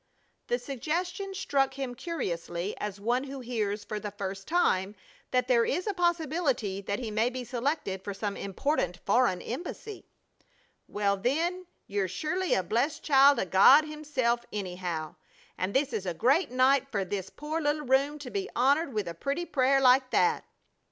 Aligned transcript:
The 0.47 0.57
suggestion 0.57 1.35
struck 1.35 1.75
him 1.75 1.93
curiously 1.93 2.75
as 2.79 2.99
one 2.99 3.25
who 3.25 3.39
hears 3.41 3.83
for 3.83 3.99
the 3.99 4.09
first 4.09 4.47
time 4.47 4.95
that 5.29 5.47
there 5.47 5.63
is 5.63 5.85
a 5.85 5.93
possibility 5.93 6.81
that 6.81 6.97
he 6.97 7.11
may 7.11 7.29
be 7.29 7.43
selected 7.43 8.03
for 8.03 8.11
some 8.11 8.35
important 8.35 8.97
foreign 9.05 9.43
embassy. 9.43 10.07
"Well, 10.87 11.17
then, 11.17 11.67
yer 11.85 12.07
surely 12.07 12.55
a 12.55 12.63
blessed 12.63 13.03
child 13.03 13.37
o' 13.39 13.45
God 13.45 13.85
Himself, 13.85 14.43
anyhow, 14.51 15.17
and 15.55 15.71
this 15.71 15.93
is 15.93 16.07
a 16.07 16.15
great 16.15 16.49
night 16.49 16.87
fer 16.91 17.05
this 17.05 17.29
poor 17.29 17.61
little 17.61 17.83
room 17.85 18.17
to 18.17 18.31
be 18.31 18.49
honored 18.55 18.93
with 18.95 19.07
a 19.07 19.13
pretty 19.13 19.45
prayer 19.45 19.79
like 19.79 20.09
that!" 20.09 20.45